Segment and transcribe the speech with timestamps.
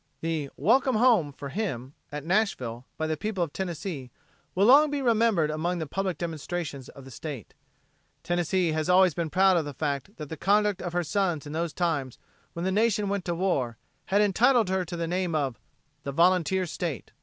[0.21, 4.09] The "Welcome Home" for him, at Nashville, by the people of Tennessee,
[4.55, 7.53] will long be remembered among the public demonstrations of the State.
[8.23, 11.53] Tennessee has always been proud of the fact that the conduct of her sons in
[11.53, 12.17] those times
[12.53, 13.77] when the nation went to war
[14.07, 15.59] had entitled her to the name of
[16.01, 17.11] "The Volunteer State."